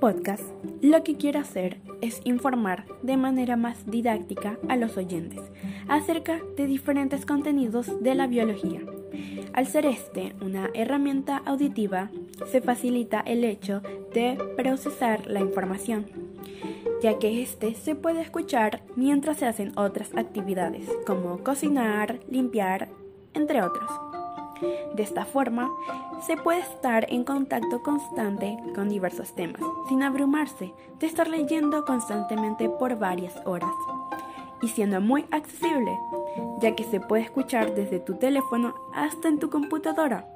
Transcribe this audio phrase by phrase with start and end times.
[0.00, 0.42] Podcast
[0.80, 5.40] lo que quiero hacer es informar de manera más didáctica a los oyentes
[5.88, 8.80] acerca de diferentes contenidos de la biología.
[9.52, 12.10] Al ser este una herramienta auditiva,
[12.50, 13.82] se facilita el hecho
[14.14, 16.06] de procesar la información,
[17.02, 22.88] ya que este se puede escuchar mientras se hacen otras actividades como cocinar, limpiar,
[23.34, 24.09] entre otros.
[24.94, 25.70] De esta forma,
[26.26, 32.68] se puede estar en contacto constante con diversos temas, sin abrumarse de estar leyendo constantemente
[32.68, 33.74] por varias horas,
[34.62, 35.98] y siendo muy accesible,
[36.60, 40.26] ya que se puede escuchar desde tu teléfono hasta en tu computadora.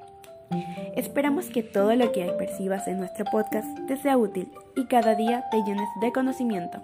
[0.96, 5.44] Esperamos que todo lo que percibas en nuestro podcast te sea útil y cada día
[5.50, 6.80] te llenes de conocimiento.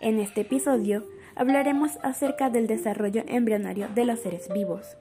[0.00, 4.96] En este episodio hablaremos acerca del desarrollo embrionario de los seres vivos.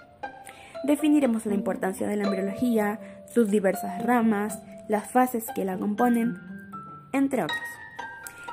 [0.84, 3.00] Definiremos la importancia de la embriología,
[3.34, 6.38] sus diversas ramas, las fases que la componen,
[7.14, 7.60] entre otros.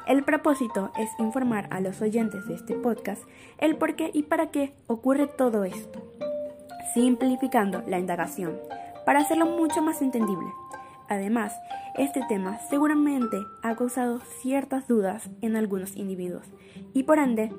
[0.06, 3.22] El propósito es informar a los oyentes de este podcast
[3.58, 6.14] el por qué y para qué ocurre todo esto,
[6.94, 8.58] simplificando la indagación
[9.04, 10.48] para hacerlo mucho más entendible.
[11.08, 11.54] Además,
[11.96, 16.46] este tema seguramente ha causado ciertas dudas en algunos individuos
[16.92, 17.50] y por ende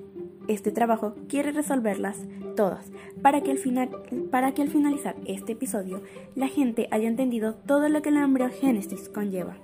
[0.50, 2.18] este trabajo quiere resolverlas
[2.56, 3.90] todas para que, al final,
[4.32, 6.02] para que al finalizar este episodio
[6.36, 9.58] la gente haya entendido todo lo que la embriogénesis conlleva.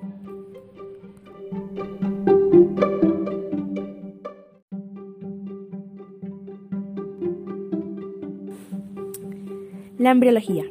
[9.98, 10.66] La embriología.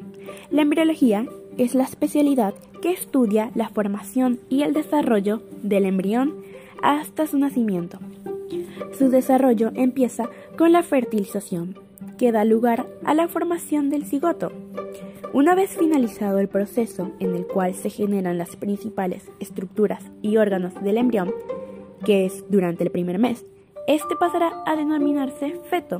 [0.50, 1.26] La embriología
[1.58, 6.36] es la especialidad que estudia la formación y el desarrollo del embrión
[6.82, 7.98] hasta su nacimiento.
[8.98, 11.76] Su desarrollo empieza con la fertilización,
[12.16, 14.52] que da lugar a la formación del cigoto.
[15.32, 20.80] Una vez finalizado el proceso en el cual se generan las principales estructuras y órganos
[20.80, 21.34] del embrión,
[22.04, 23.44] que es durante el primer mes,
[23.88, 25.98] este pasará a denominarse feto.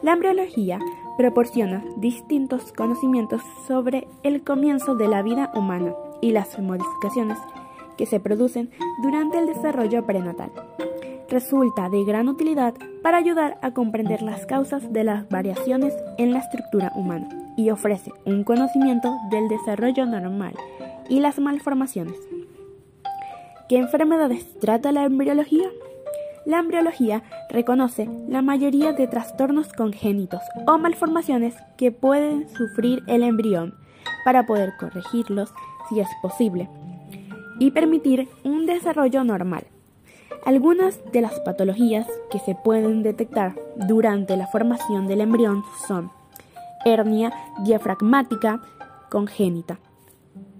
[0.00, 0.78] La embriología
[1.18, 7.38] proporciona distintos conocimientos sobre el comienzo de la vida humana y las modificaciones
[7.96, 8.70] que se producen
[9.02, 10.52] durante el desarrollo prenatal
[11.34, 16.38] resulta de gran utilidad para ayudar a comprender las causas de las variaciones en la
[16.38, 20.54] estructura humana y ofrece un conocimiento del desarrollo normal
[21.08, 22.14] y las malformaciones.
[23.68, 25.68] ¿Qué enfermedades trata la embriología?
[26.46, 33.74] La embriología reconoce la mayoría de trastornos congénitos o malformaciones que pueden sufrir el embrión
[34.24, 35.52] para poder corregirlos
[35.88, 36.68] si es posible
[37.58, 39.64] y permitir un desarrollo normal.
[40.44, 46.10] Algunas de las patologías que se pueden detectar durante la formación del embrión son
[46.84, 47.32] hernia
[47.64, 48.60] diafragmática
[49.10, 49.78] congénita,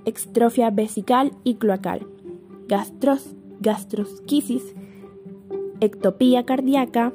[0.05, 2.07] extrofia vesical y cloacal,
[2.67, 4.75] gastros, gastrosquisis,
[5.81, 7.12] ectopía cardíaca,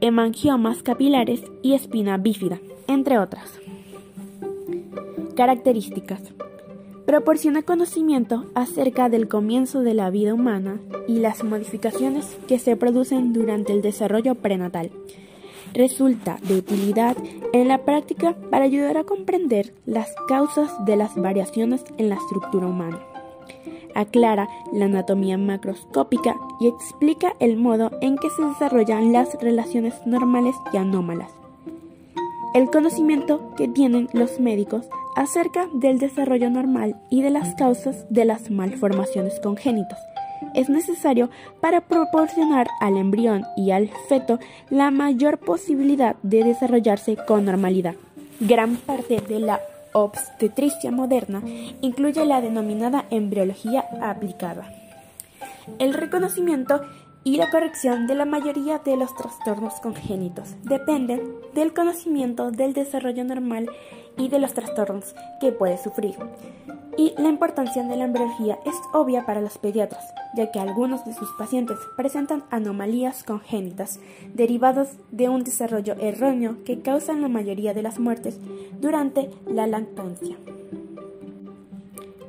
[0.00, 3.60] hemangiomas capilares y espina bífida, entre otras.
[5.36, 6.22] Características
[7.06, 13.32] proporciona conocimiento acerca del comienzo de la vida humana y las modificaciones que se producen
[13.32, 14.90] durante el desarrollo prenatal.
[15.72, 17.16] Resulta de utilidad
[17.52, 22.66] en la práctica para ayudar a comprender las causas de las variaciones en la estructura
[22.66, 23.00] humana.
[23.94, 30.56] Aclara la anatomía macroscópica y explica el modo en que se desarrollan las relaciones normales
[30.72, 31.30] y anómalas.
[32.52, 34.86] El conocimiento que tienen los médicos
[35.16, 39.98] acerca del desarrollo normal y de las causas de las malformaciones congénitas
[40.54, 44.38] es necesario para proporcionar al embrión y al feto
[44.70, 47.94] la mayor posibilidad de desarrollarse con normalidad.
[48.40, 49.60] Gran parte de la
[49.92, 51.42] obstetricia moderna
[51.80, 54.70] incluye la denominada embriología aplicada.
[55.78, 56.82] El reconocimiento
[57.24, 61.20] y la corrección de la mayoría de los trastornos congénitos dependen
[61.54, 63.68] del conocimiento del desarrollo normal
[64.16, 66.14] y de los trastornos que puede sufrir.
[66.96, 70.02] Y la importancia de la embriología es obvia para los pediatras,
[70.34, 74.00] ya que algunos de sus pacientes presentan anomalías congénitas
[74.34, 78.40] derivadas de un desarrollo erróneo que causan la mayoría de las muertes
[78.80, 80.36] durante la lactancia.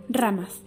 [0.10, 0.62] Ramas.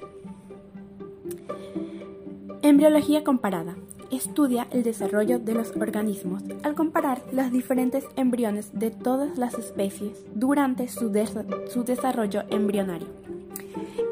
[2.62, 3.76] Embriología comparada
[4.10, 10.24] estudia el desarrollo de los organismos al comparar los diferentes embriones de todas las especies
[10.34, 13.08] durante su, desarrollo embrionario.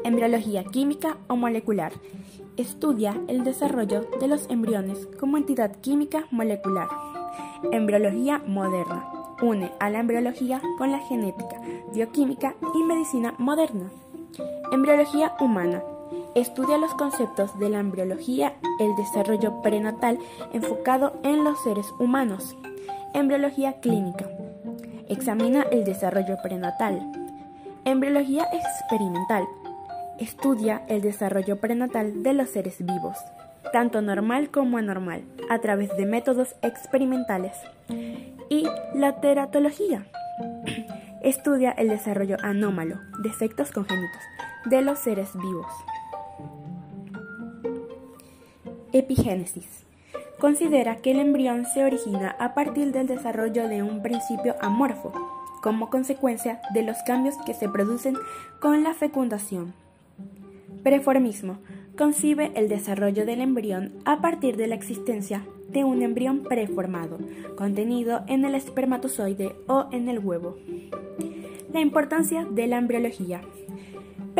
[0.03, 1.93] Embriología química o molecular
[2.57, 6.87] estudia el desarrollo de los embriones como entidad química molecular.
[7.71, 9.05] Embriología moderna
[9.41, 11.61] une a la embriología con la genética,
[11.93, 13.89] bioquímica y medicina moderna.
[14.71, 15.81] Embriología humana.
[16.35, 20.19] Estudia los conceptos de la embriología, el desarrollo prenatal
[20.53, 22.55] enfocado en los seres humanos.
[23.13, 24.29] Embriología clínica.
[25.07, 27.11] Examina el desarrollo prenatal.
[27.83, 29.47] Embriología experimental.
[30.19, 33.17] Estudia el desarrollo prenatal de los seres vivos,
[33.73, 37.57] tanto normal como anormal, a través de métodos experimentales.
[38.49, 40.05] Y la teratología.
[41.23, 44.21] Estudia el desarrollo anómalo, defectos congénitos,
[44.65, 45.71] de los seres vivos.
[48.93, 49.85] Epigénesis.
[50.39, 55.11] Considera que el embrión se origina a partir del desarrollo de un principio amorfo,
[55.61, 58.15] como consecuencia de los cambios que se producen
[58.59, 59.73] con la fecundación.
[60.83, 61.57] Preformismo.
[61.97, 67.19] Concibe el desarrollo del embrión a partir de la existencia de un embrión preformado,
[67.57, 70.55] contenido en el espermatozoide o en el huevo.
[71.73, 73.41] La importancia de la embriología.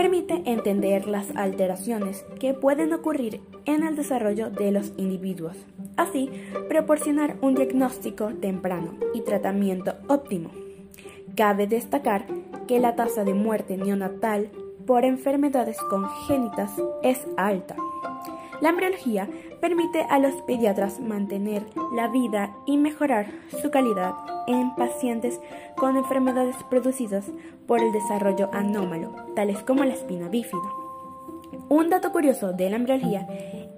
[0.02, 5.58] Permite entender las alteraciones que pueden ocurrir en el desarrollo de los individuos,
[5.98, 6.30] así
[6.70, 10.52] proporcionar un diagnóstico temprano y tratamiento óptimo.
[11.36, 12.28] Cabe destacar
[12.66, 14.50] que la tasa de muerte neonatal
[14.88, 16.72] por enfermedades congénitas
[17.04, 17.76] es alta.
[18.62, 19.28] La embriología
[19.62, 21.64] permite a los pediatras mantener
[21.94, 23.28] la vida y mejorar
[23.62, 24.14] su calidad
[24.48, 25.40] en pacientes
[25.76, 27.26] con enfermedades producidas
[27.68, 30.60] por el desarrollo anómalo, tales como la espina bífida.
[31.70, 33.28] Un dato curioso de la embriología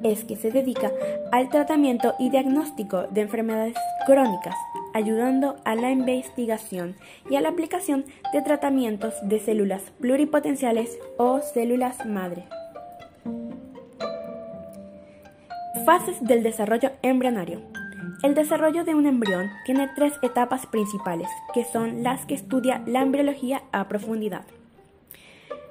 [0.03, 0.91] es que se dedica
[1.31, 3.75] al tratamiento y diagnóstico de enfermedades
[4.05, 4.55] crónicas,
[4.93, 6.95] ayudando a la investigación
[7.29, 12.45] y a la aplicación de tratamientos de células pluripotenciales o células madre.
[15.85, 17.61] Fases del desarrollo embrionario.
[18.23, 23.01] El desarrollo de un embrión tiene tres etapas principales, que son las que estudia la
[23.01, 24.43] embriología a profundidad.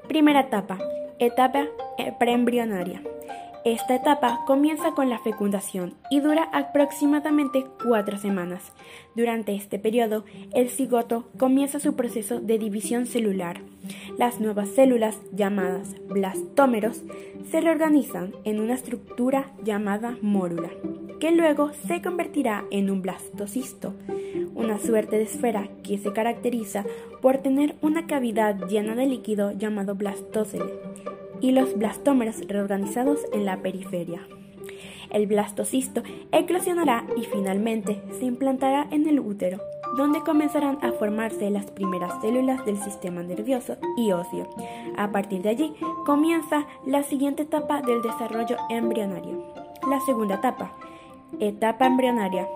[0.08, 0.78] Primera etapa,
[1.20, 1.66] etapa
[1.96, 3.02] eh, preembrionaria.
[3.64, 8.72] Esta etapa comienza con la fecundación y dura aproximadamente cuatro semanas.
[9.14, 10.24] Durante este periodo,
[10.54, 13.60] el cigoto comienza su proceso de división celular.
[14.16, 17.02] Las nuevas células, llamadas blastómeros,
[17.50, 20.70] se reorganizan en una estructura llamada mórula,
[21.18, 23.92] que luego se convertirá en un blastocisto,
[24.54, 26.86] una suerte de esfera que se caracteriza
[27.20, 30.64] por tener una cavidad llena de líquido llamado blastocele
[31.40, 34.26] y los blastómeros reorganizados en la periferia.
[35.10, 39.60] El blastocisto eclosionará y finalmente se implantará en el útero,
[39.96, 44.48] donde comenzarán a formarse las primeras células del sistema nervioso y óseo.
[44.96, 45.74] A partir de allí
[46.06, 49.42] comienza la siguiente etapa del desarrollo embrionario.
[49.88, 50.72] La segunda etapa,
[51.40, 52.46] etapa embrionaria,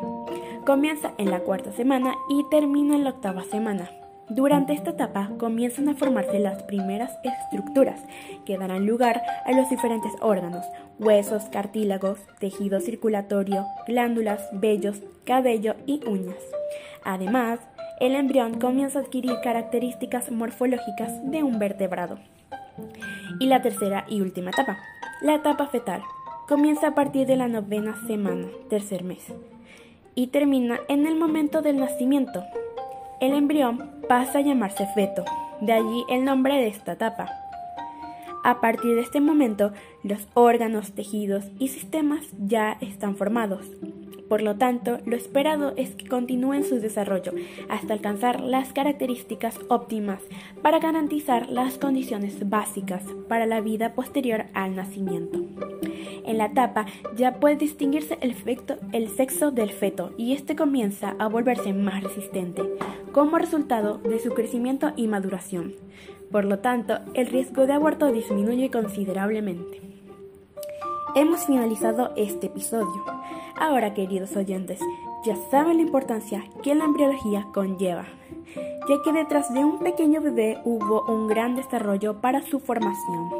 [0.64, 3.90] comienza en la cuarta semana y termina en la octava semana.
[4.30, 8.00] Durante esta etapa comienzan a formarse las primeras estructuras
[8.46, 10.64] que darán lugar a los diferentes órganos,
[10.98, 16.42] huesos, cartílagos, tejido circulatorio, glándulas, vellos, cabello y uñas.
[17.04, 17.60] Además,
[18.00, 22.18] el embrión comienza a adquirir características morfológicas de un vertebrado.
[23.40, 24.78] Y la tercera y última etapa,
[25.20, 26.02] la etapa fetal,
[26.48, 29.26] comienza a partir de la novena semana, tercer mes,
[30.14, 32.44] y termina en el momento del nacimiento,
[33.20, 35.24] el embrión pasa a llamarse feto,
[35.60, 37.30] de allí el nombre de esta etapa.
[38.44, 43.66] A partir de este momento, los órganos, tejidos y sistemas ya están formados.
[44.28, 47.32] Por lo tanto, lo esperado es que continúen su desarrollo
[47.68, 50.22] hasta alcanzar las características óptimas
[50.62, 55.40] para garantizar las condiciones básicas para la vida posterior al nacimiento.
[56.24, 58.34] En la etapa ya puede distinguirse el,
[58.92, 62.62] el sexo del feto y este comienza a volverse más resistente,
[63.12, 65.74] como resultado de su crecimiento y maduración.
[66.30, 69.80] Por lo tanto, el riesgo de aborto disminuye considerablemente.
[71.14, 73.04] Hemos finalizado este episodio.
[73.56, 74.80] Ahora, queridos oyentes,
[75.24, 78.04] ya saben la importancia que la embriología conlleva,
[78.88, 83.30] ya que detrás de un pequeño bebé hubo un gran desarrollo para su formación.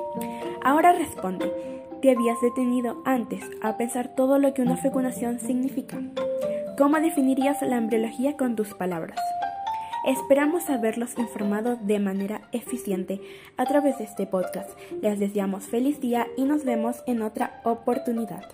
[0.63, 1.53] Ahora responde,
[2.01, 6.01] ¿te habías detenido antes a pensar todo lo que una fecundación significa?
[6.79, 9.19] ¿Cómo definirías la embriología con tus palabras?
[10.07, 13.21] Esperamos haberlos informado de manera eficiente
[13.57, 14.71] a través de este podcast.
[15.01, 18.45] Les deseamos feliz día y nos vemos en otra oportunidad.